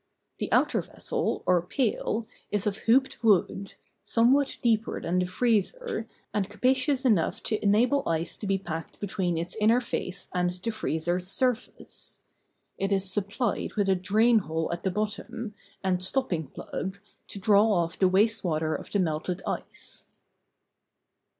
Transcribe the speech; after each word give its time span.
The 0.39 0.51
outer 0.51 0.81
vessel, 0.81 1.43
or 1.45 1.61
pail, 1.61 2.25
is 2.49 2.65
of 2.65 2.79
hooped 2.89 3.23
wood, 3.23 3.75
somewhat 4.03 4.57
deeper 4.63 4.99
than 4.99 5.19
the 5.19 5.27
freezer, 5.27 6.07
and 6.33 6.49
capacious 6.49 7.05
enough 7.05 7.43
to 7.43 7.63
enable 7.63 8.09
ice 8.09 8.35
to 8.37 8.47
be 8.47 8.57
packed 8.57 8.99
between 8.99 9.37
its 9.37 9.55
inner 9.61 9.79
face 9.79 10.27
and 10.33 10.49
the 10.49 10.71
freezer's 10.71 11.27
surface. 11.27 12.19
It 12.79 12.91
is 12.91 13.11
supplied 13.11 13.73
with 13.75 13.87
a 13.89 13.93
drain 13.95 14.39
hole 14.39 14.73
at 14.73 14.81
the 14.81 14.89
bottom, 14.89 15.53
and 15.83 16.01
stopping 16.01 16.47
plug, 16.47 16.97
to 17.27 17.37
draw 17.37 17.71
off 17.71 17.99
the 17.99 18.07
waste 18.07 18.43
water 18.43 18.73
of 18.73 18.89
the 18.89 18.97
melted 18.97 19.43
ice. 19.45 20.07